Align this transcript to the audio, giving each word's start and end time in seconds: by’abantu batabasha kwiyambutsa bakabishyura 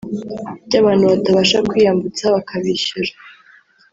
by’abantu 0.67 1.03
batabasha 1.11 1.57
kwiyambutsa 1.69 2.23
bakabishyura 2.35 3.11